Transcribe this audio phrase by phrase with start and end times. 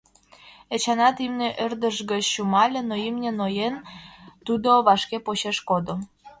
[0.73, 3.75] Эчанат имне ӧрдыж гыч чумале, но имне ноен,
[4.45, 5.95] тудо вашке почеш кодо.